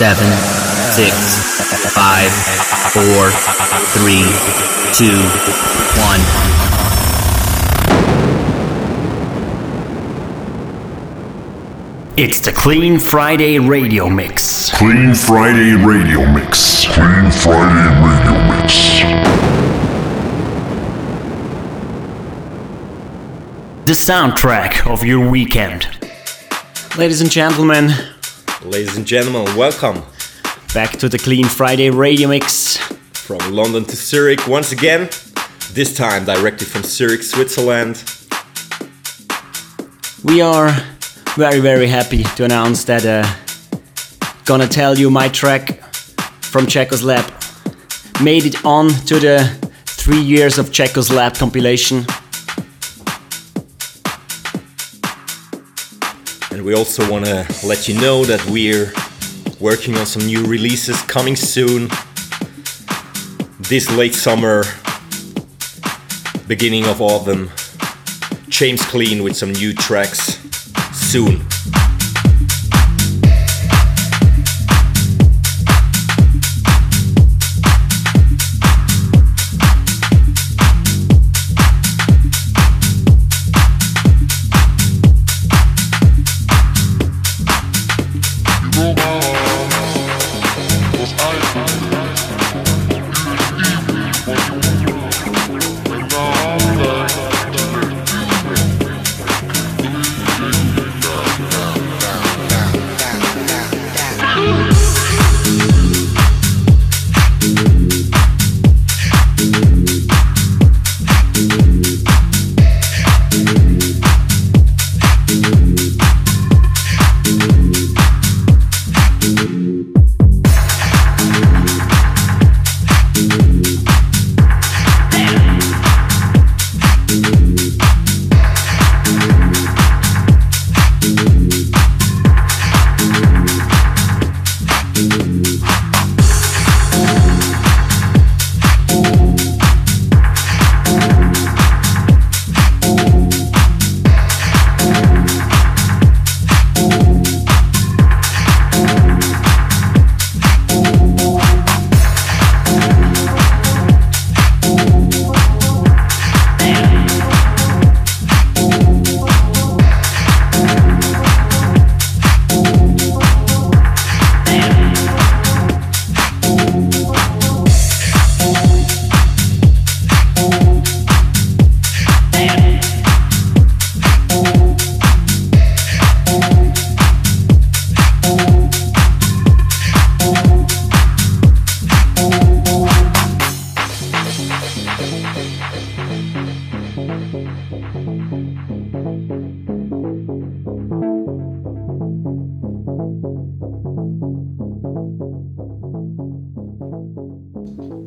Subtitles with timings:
[0.00, 0.32] seven,
[0.94, 1.12] six,
[1.92, 2.32] five,
[2.90, 3.30] four,
[3.92, 4.24] three,
[4.94, 5.20] two,
[6.00, 6.20] one.
[12.16, 14.70] It's the Clean Friday Radio Mix.
[14.70, 16.86] Clean Friday Radio Mix.
[16.86, 19.00] Clean Friday Radio Mix.
[23.84, 25.88] The soundtrack of your weekend.
[26.96, 27.90] Ladies and gentlemen,
[28.62, 30.02] Ladies and gentlemen, welcome
[30.74, 32.76] back to the Clean Friday Radio Mix.
[33.12, 35.08] from London to Zurich once again.
[35.72, 38.02] This time directly from Zurich, Switzerland.
[40.24, 40.72] We are
[41.36, 43.26] very, very happy to announce that uh,
[44.44, 45.82] gonna tell you my track
[46.42, 47.24] from Checo's Lab
[48.22, 52.04] made it on to the three years of Checo's Lab compilation.
[56.60, 58.92] And we also want to let you know that we're
[59.60, 61.88] working on some new releases coming soon.
[63.60, 64.64] This late summer,
[66.46, 67.50] beginning of autumn.
[68.50, 70.38] James Clean with some new tracks
[70.92, 71.40] soon.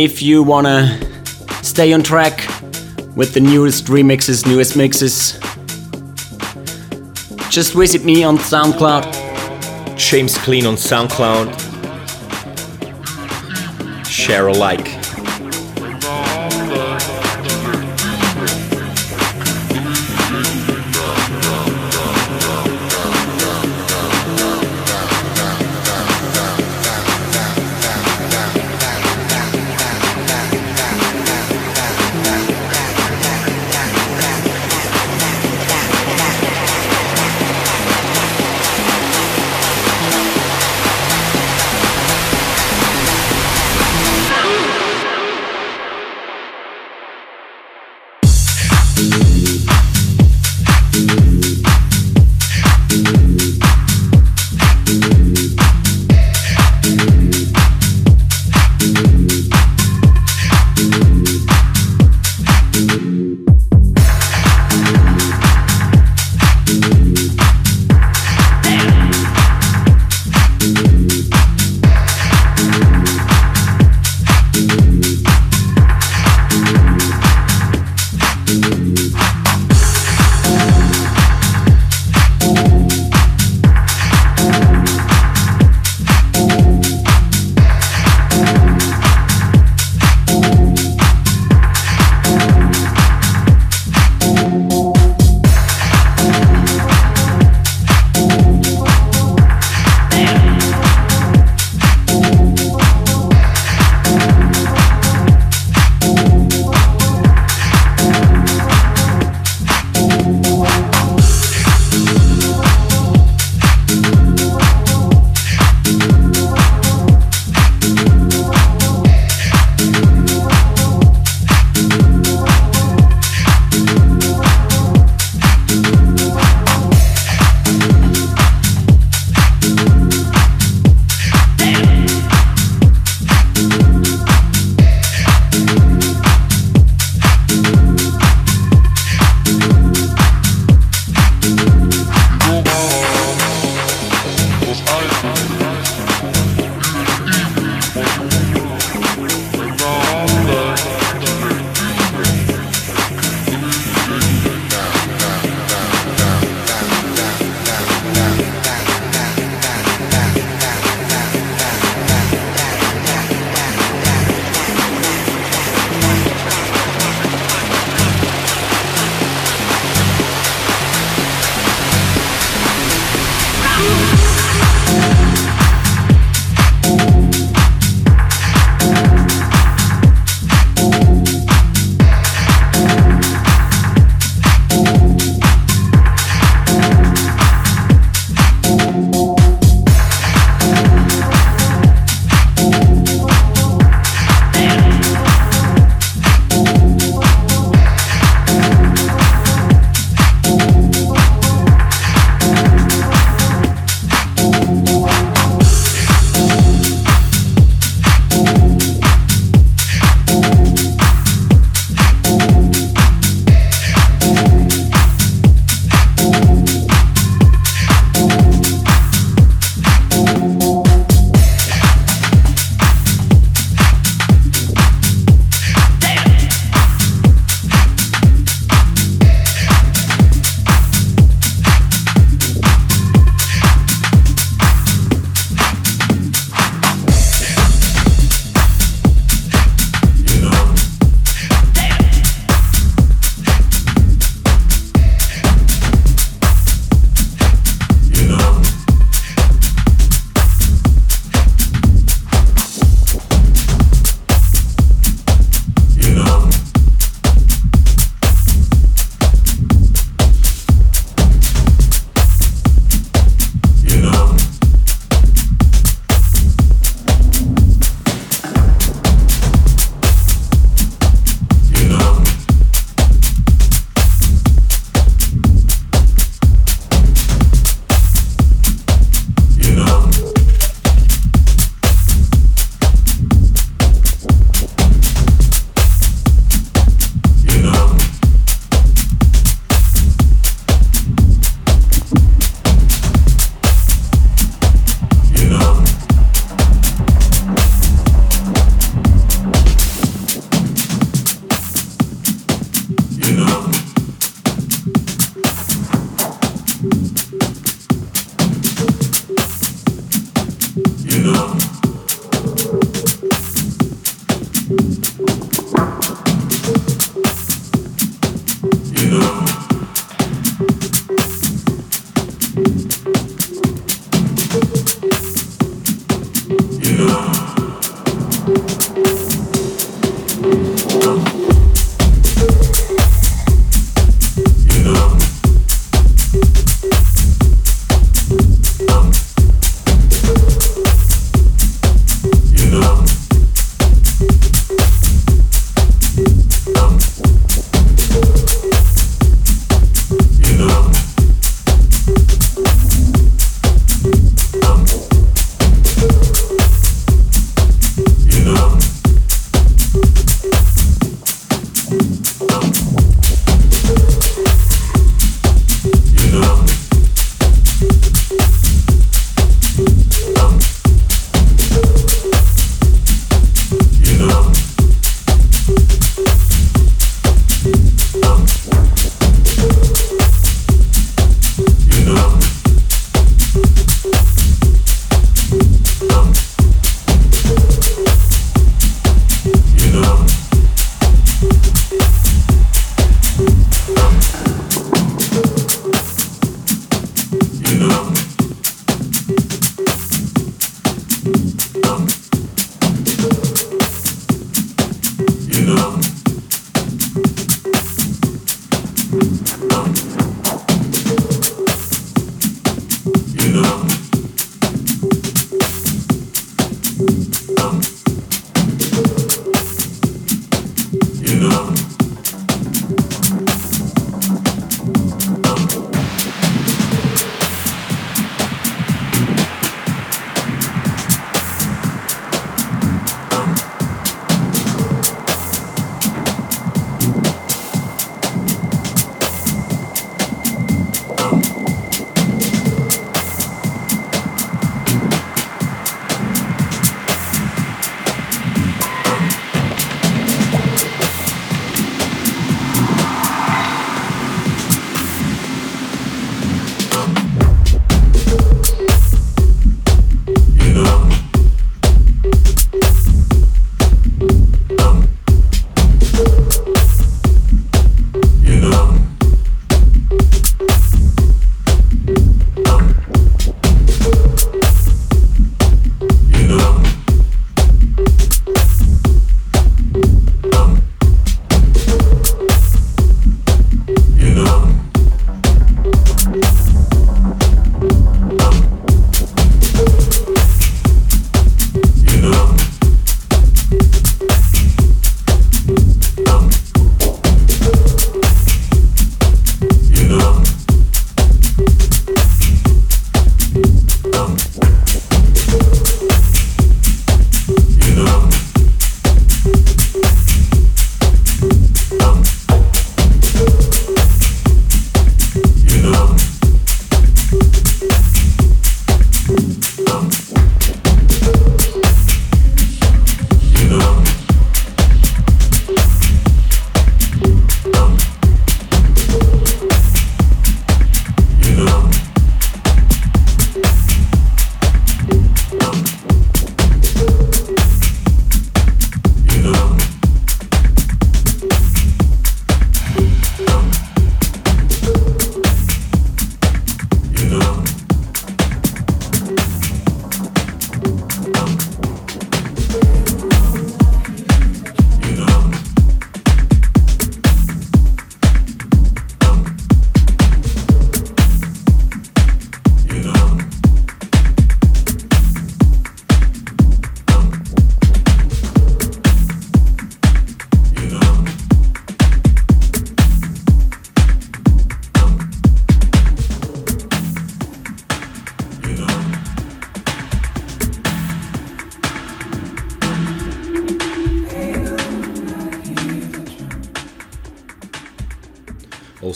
[0.00, 0.96] If you wanna
[1.64, 2.46] stay on track
[3.16, 5.32] with the newest remixes, newest mixes,
[7.50, 9.98] just visit me on SoundCloud.
[9.98, 11.48] James Clean on SoundCloud.
[14.06, 14.97] Share alike.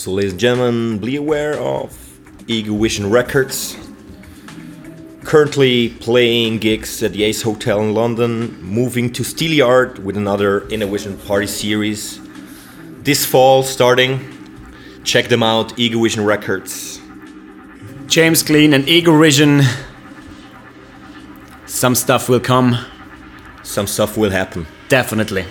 [0.03, 1.97] Also, ladies and gentlemen, be aware of
[2.49, 3.77] Ego Vision Records.
[5.23, 11.19] Currently playing gigs at the Ace Hotel in London, moving to Steelyard with another Innovision
[11.19, 12.19] Party series.
[13.05, 14.19] This fall starting.
[15.05, 17.01] Check them out, Ego Vision Records.
[18.07, 19.63] James Clean and Ego Vision.
[21.67, 22.77] Some stuff will come.
[23.63, 24.67] Some stuff will happen.
[24.89, 25.45] Definitely.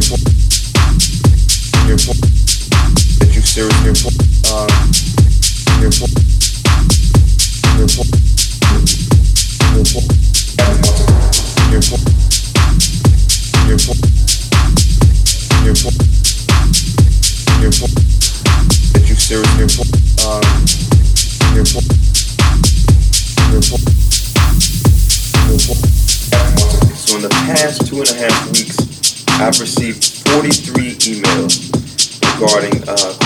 [0.00, 0.29] Before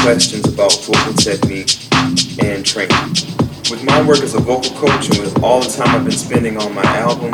[0.05, 1.89] questions about vocal technique
[2.45, 3.09] and training.
[3.71, 6.59] With my work as a vocal coach and with all the time I've been spending
[6.59, 7.33] on my album,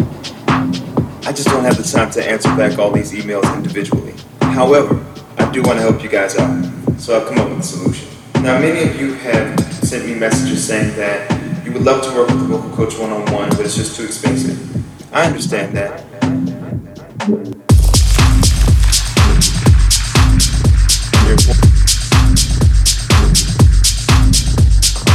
[1.27, 4.15] I just don't have the time to answer back all these emails individually.
[4.41, 5.05] However,
[5.37, 6.65] I do want to help you guys out,
[6.97, 8.09] so I've come up with a solution.
[8.35, 12.29] Now, many of you have sent me messages saying that you would love to work
[12.29, 14.57] with a vocal coach one on one, but it's just too expensive.
[15.13, 16.07] I understand that.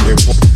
[0.08, 0.55] it.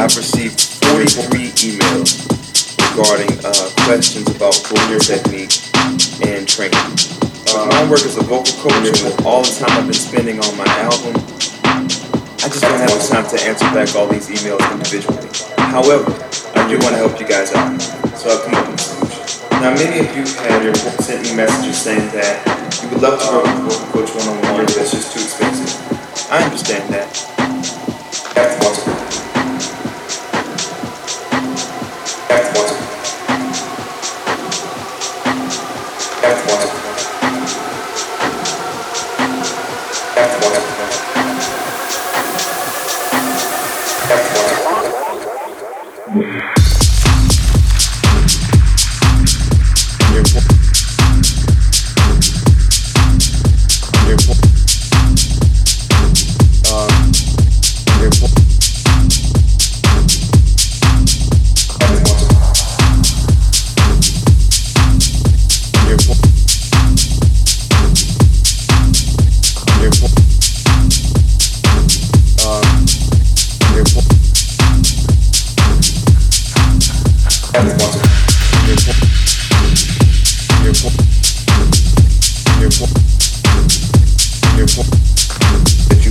[0.00, 2.24] I've received 43 emails
[2.88, 5.52] regarding uh, questions about vocal technique
[6.24, 6.88] and training.
[7.52, 10.40] Uh, my work as a vocal coach and with all the time I've been spending
[10.40, 14.64] on my album, I just don't have the time to answer back all these emails
[14.72, 15.28] individually.
[15.68, 16.08] However,
[16.56, 17.76] I do want to help you guys out,
[18.16, 19.52] so I've come up with a solution.
[19.60, 22.40] Now, many of you have your, sent me messages saying that
[22.80, 25.76] you would love to work with a vocal coach one-on-one, but it's just too expensive.
[26.32, 27.40] I understand that.
[32.30, 32.69] That's more
[85.88, 86.10] that you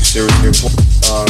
[1.09, 1.25] um,